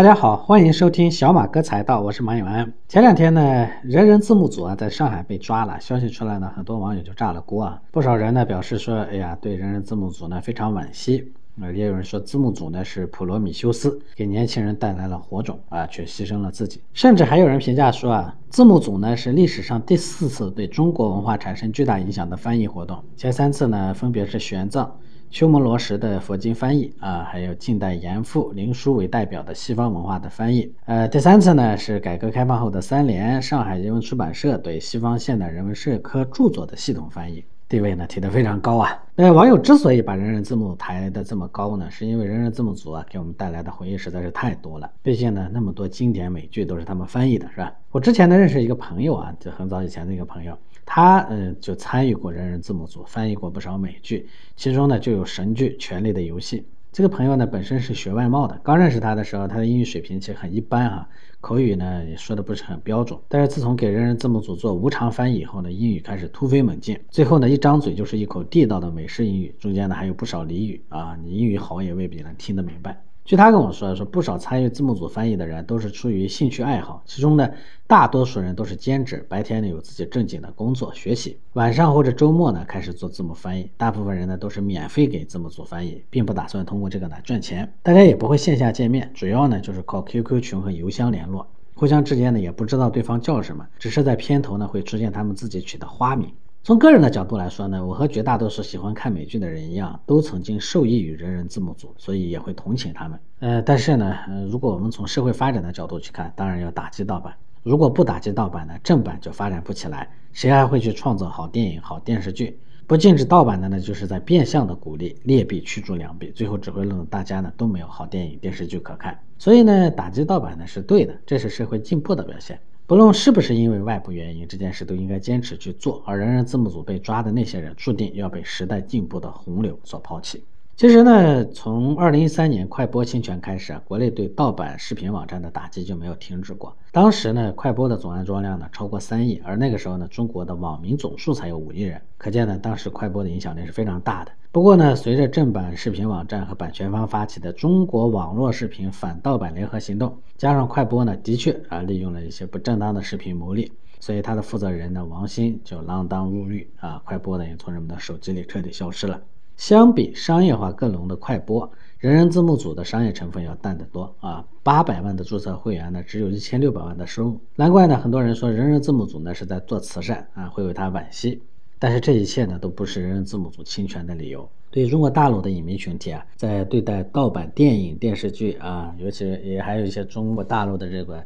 [0.00, 2.72] 大家好，欢迎收听小马哥财道，我是马永安。
[2.88, 7.78] 前两天呢，人人字幕组啊在上海被抓了，消息出来呢，很多网友就炸了锅啊。
[7.90, 11.30] 不少人呢表示说，哎呀，对人人字幕组呢非常惋惜。
[11.60, 16.80] 啊，也有人说字幕组呢是普罗米修斯，给年轻人带来了火种啊，却牺牲了自己。
[16.92, 24.88] 甚至还有人评价说啊，字幕组呢是历史上第四次对中国文化产生巨大影响的翻译活动，前三次呢分别是玄奘。
[25.30, 30.74] 鸠摩罗什的佛经翻译啊，还有近代严复、林纾为代表的西方文化的翻译。
[30.86, 39.00] 呃，第三次呢是改革开放后的三联、上海人文出版社对西方现代人文社科著作的系统翻译，地位呢提得非常高啊。
[39.14, 44.90] 那网友之所以把人人字幕抬得这么高呢，是因为人人字幕组啊给我们带来的回忆实在是太多了。
[45.04, 47.72] 毕竟呢，那么多经典美剧都是他们翻译的，是吧？
[47.92, 50.58] 我之前呢认识一个朋友啊，就很早以前的一个朋友。
[50.84, 56.58] 他嗯就参与过人人字幕组，翻译过不少美剧，其中呢就有神剧《权力的游戏》。
[56.92, 61.08] 这个朋友呢本身是学外贸的，刚认识他的时候，他的英语水平其实很一般啊，
[61.40, 63.16] 口语呢也说的不是很标准。
[63.28, 73.00] 但是自从给人人字幕组做无偿翻译以后呢，英语开始突飞猛进，最后呢一张嘴就是一口地道的美式英语，中间呢还有不少俚语啊，你英语好也未必能听得明白。
[73.24, 77.48] 据他跟我说，说不少参与字幕组翻译的人都是出于兴趣爱好，其中呢，
[77.86, 83.70] 大多数人都是兼职，白天呢有自己正经的工作学习，晚上或者周末呢开始做字幕翻译。
[83.76, 87.72] 大部分人呢都是免费给字幕组翻译，并不打算通过这个来赚钱。
[87.84, 96.32] 大家也不会线下见面，主要呢就是靠 QQ 群和邮箱联络，互相之间呢也不知道对方叫什么，只是在片头呢会出现他们自己取的花名。
[96.62, 103.18] 从个人的角度来说呢，我和绝大多数喜欢看美剧的人一样，都曾经受益于人人字幕组，所以也会同情他们。
[103.38, 107.34] 呃，但是呢，呃，如果我们从社会发展的角度去看，当然要打击盗版。
[107.62, 112.60] 如果不打击盗版呢，正版就发展不起来，谁还会去创造好电影、好电视剧？
[112.86, 119.18] 不禁止盗版的呢，就是在变相的鼓励劣币驱逐良币，最后只会弄得大家呢都没有好电影、电视剧可看。
[119.38, 122.60] 所以呢，打击盗版呢是对的，这是社会进步的表现。
[122.90, 126.02] 不论是不是因为外部原因，这件事都应该坚持去做。
[126.04, 130.42] 而人人字幕组被抓的那些人，注定要被时代进步的洪流所抛弃。
[130.80, 136.74] 其实呢，从二零一三年快播侵权开始啊，国内对盗版视频网站的打击就没有停止过。
[136.90, 144.32] 当时呢，快播的总安装量呢超过三亿，而那个时候呢，中国的网民总数才有五亿人，可见呢，当时快播的影响力是非常大的。
[144.50, 153.70] 不过呢，随着正版视频网站和版权方发起的中国网络视频反盗版联合行动，加上快播呢，的确啊，利用了一些不正当的视频牟利，
[154.00, 159.20] 所以他的负责人呢，王鑫就锒铛入狱啊，快播呢也从人们的手机里彻底消失了。
[159.60, 164.42] 相比商业化更浓的快播，人人字幕组的商业成分要淡得多啊！
[164.62, 171.42] 八百万的注册会员呢，只有一千六百万的收入，难怪呢，很多人说人人字幕组呢是在做慈善啊，会为他惋惜。
[171.78, 174.48] 但是这一切呢，都不是人人字幕组侵权的理由。
[174.70, 181.22] 对中国大陆的影迷群体啊，在对待盗版电影、电视剧啊，尤其也还有一些中国大陆的这个。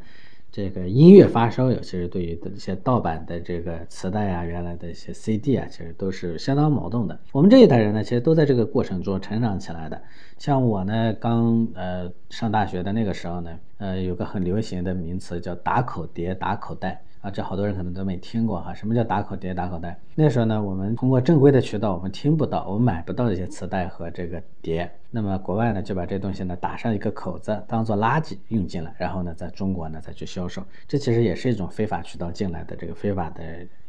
[0.54, 7.18] 这个音乐发烧友其实对于一些盗版的这个磁带啊，原来的一些 CD 啊，其实都是相当矛盾的。
[7.32, 10.00] 我们这一代人呢，其实都在这个过程中成长起来的。
[10.38, 17.02] 像我呢，刚呃上大学的那个时候呢，呃，有个很流行的名词叫打口碟、打口袋。
[17.24, 19.98] 啊，这好多人可能都没听过哈，什么叫打口碟、打口袋？
[20.14, 24.90] 那时候呢，我们通过正规的渠道，我们听不到，我们买不到这些磁带和这个碟。
[25.10, 30.62] 那么国外呢，就把这东西呢打上一个口子，当做垃圾运进来，然后呢，在中国呢再去销售。
[30.86, 33.42] 这其实也是一种非法渠道进来的这个非法的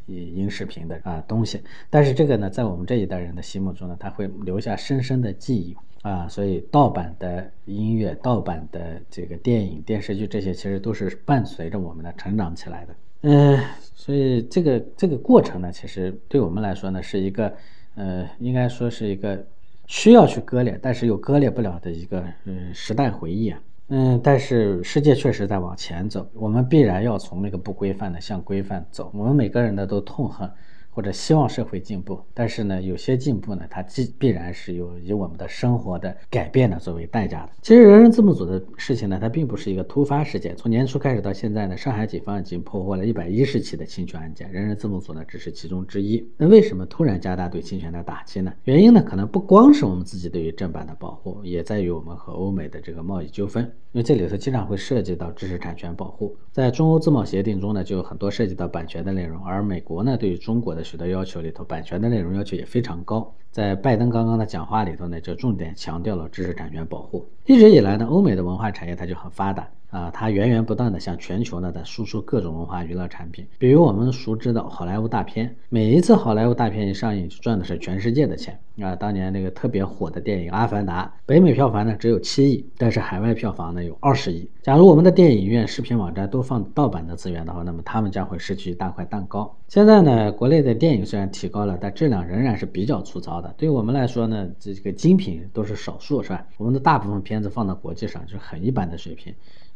[0.06, 1.60] 音视频的啊东西。
[1.90, 6.26] 但是这个呢，在我们这一代人的心目中呢，它会留下深深的记忆啊。
[6.26, 12.94] 所以盗版的音乐、盗版的这个电影、电视剧，这些其实都是伴随着我们的成长起来的。
[13.28, 13.58] 嗯，
[13.92, 17.52] 所以这个这个过程呢，其实对我们来说呢，是一个，
[17.96, 19.44] 呃，应该说是一个
[19.88, 23.60] 需要去割裂，但是又割裂不了的一个，嗯，时代回忆啊。
[23.88, 29.10] 嗯，但是世界确实在往前走，我们必然要从那个不规范的向规范走。
[29.12, 30.48] 我们每个人呢都痛恨。
[30.96, 37.52] 或者希望社会进步，但是呢，有些进步呢，它既必然是有以我们的生活的改变呢作为代价的。
[37.60, 40.56] 其实人人字幕组的事情呢，它并不是一个突发事件。
[40.56, 46.26] 从年初开始到现在呢，上海警方已经破获了一百一十起的侵权案件，人人字幕组呢只是其中之一。
[46.38, 48.50] 那为什么突然加大对侵权的打击呢？
[48.64, 53.70] 原因呢，可能不光是我们自己对于正版的保护，也在于我们和欧美的这个贸易纠纷。
[53.92, 63.34] 因为这里头经常会涉及到知识产权保护，在中欧自贸协定中呢，就有很多涉及到版权的内容，而美国呢，对于中国的许多要求里头，版权的内容要求也非常高。
[63.50, 67.28] 在拜登刚刚的讲话里头呢，就重点强调了知识产权保护。
[67.46, 73.46] 一直以来呢，欧美的文化产业它就很发达啊，它源源不断的向全球呢在输出各种文化娱乐产品。
[73.56, 78.94] 比如我们熟知的好莱坞大片，每一次好莱坞大片一上映，就赚的是全世界的钱啊。
[78.94, 84.46] 当年那个特别火的电影《阿凡达》，北美票房呢只有七亿，但是海外票房呢有二十亿。
[84.62, 89.56] 假如我们的电影院、视频网站都放盗版的资源的话，那么他们将会失去一大块蛋糕。
[89.68, 93.54] 现在呢，国内的电影虽然提高了，但质量仍然是比较粗糙的。
[93.56, 96.44] 对于我们来说呢，这个精品都是少数，是吧？
[96.58, 99.32] 我们的大部分片子放到国际上就是很一般的水平，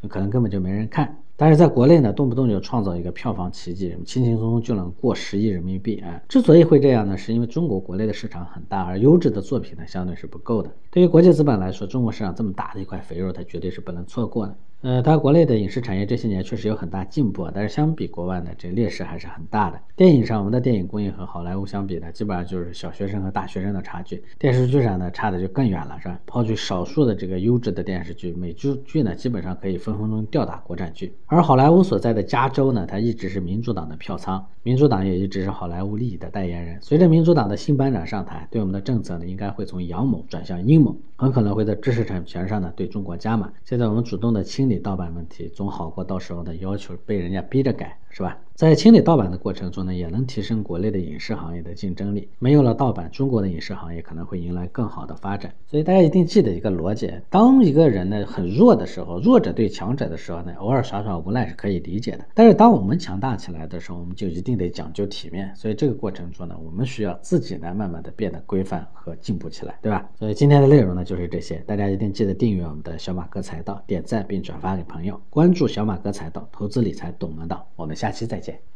[0.08, 1.16] 可能根本就没人看。
[1.36, 6.22] 但是在国内呢，动不动就创造一个票房奇迹，轻轻松松就能过十亿人民币哎！
[6.28, 10.70] 之所以会这样呢，是因为中国国内的市场很大，而优质的作品呢相对是不够的。
[10.90, 14.54] 对于国际资本来说，中国市场这么大的一块肥肉，它绝对是不能错过的。
[14.82, 19.78] 呃，它国内的影视产业这些年确实有很大进步，但是相比国外呢，这劣势还是很大的。
[19.94, 24.24] 电影上，我们的电影工业和好莱坞相比呢，基本上就是小学生和大学生的差距。
[24.38, 26.18] 电视剧上呢，差的就更远了，是吧？
[26.24, 31.12] 抛去少数的这个优质的电视剧，美剧剧呢，基本上可以分分钟吊打国产剧。
[31.26, 36.78] 而好莱坞所在的加州呢，它一直是民主党的票仓，民主党也一直是好莱坞利益的代言人。
[36.80, 43.52] 随着民主党的新班长上台，对我们的政策呢，应该会从阳谋转向阴谋，很可能会在知识产权上呢，对中国加码。
[43.62, 48.36] 现在我们主动的清你盗版问题，总好过到时候的要求被人家逼着改，是吧？
[48.54, 52.28] 在清理盗版的过程中呢，也能提升国内的影视行业的竞争力。
[52.38, 55.50] 没有了盗版，中国的影视行业可能会迎来更好的发展。
[55.66, 62.26] 所以大家一定记得一个逻辑：当一个人呢很弱的时候，弱者对强者的时候呢，偶尔耍耍无赖是可以理解的。
[62.34, 65.50] 但是当我们强大起来的时候，我们就一定得讲究体面。
[65.56, 70.06] 所以这个过程中呢，我们需要自己呢慢慢的变得规范和进步起来，对吧？
[70.18, 77.66] 所以今天的内容呢就是这些，大家一定记得订阅我们的小马哥财道，点赞并转发给朋友，关注小马哥财道，投资理财懂门道。
[77.76, 78.70] 我们下期再见。